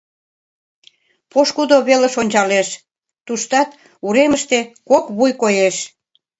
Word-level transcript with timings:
Пошкудо 1.31 1.77
велыш 1.87 2.15
ончалеш— 2.21 2.69
туштат, 3.25 3.69
уремыште, 4.05 4.59
кок 4.89 5.05
вуй 5.17 5.31
коеш. 5.41 5.75